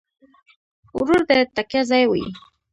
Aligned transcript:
ورور 0.97 1.21
د 1.29 1.31
تکیه 1.55 1.81
ځای 1.89 2.03
وي. 2.11 2.25